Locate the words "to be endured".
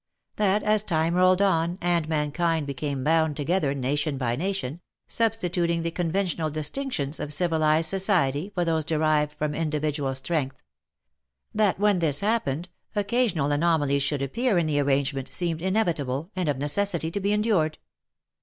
17.11-17.77